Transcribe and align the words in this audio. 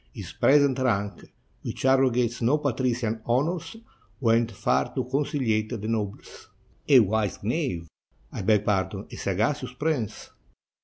His 0.13 0.33
present 0.33 0.79
rank, 0.79 1.31
which 1.61 1.85
arrogates 1.85 2.41
no 2.41 2.57
patrician 2.57 3.21
honors, 3.23 3.75
went 4.19 4.51
far 4.51 4.85
to 4.95 5.03
conciHate 5.03 5.79
the 5.79 5.87
nobles." 5.87 6.49
"A 6.89 6.99
wise 7.01 7.43
knave!— 7.43 7.87
I 8.31 8.41
beg 8.41 8.65
pardon, 8.65 9.05
a 9.11 9.15
sagacious 9.15 9.73
prince! 9.73 10.31